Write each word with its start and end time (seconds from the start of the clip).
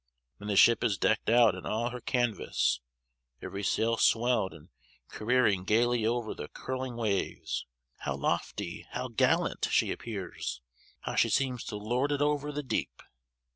When 0.37 0.47
the 0.47 0.55
ship 0.55 0.83
is 0.83 0.97
decked 0.97 1.29
out 1.29 1.53
in 1.53 1.67
all 1.67 1.91
her 1.91 2.01
canvas, 2.01 2.79
every 3.39 3.61
sail 3.61 3.97
swelled, 3.97 4.51
and 4.51 4.69
careering 5.09 5.63
gayly 5.63 6.07
over 6.07 6.33
the 6.33 6.47
curling 6.47 6.95
waves, 6.95 7.67
how 7.99 8.15
lofty, 8.15 8.87
how 8.93 9.09
gallant, 9.09 9.67
she 9.69 9.91
appears 9.91 10.59
how 11.01 11.13
she 11.13 11.29
seems 11.29 11.63
to 11.65 11.75
lord 11.75 12.11
it 12.11 12.19
over 12.19 12.51
the 12.51 12.63
deep! 12.63 13.03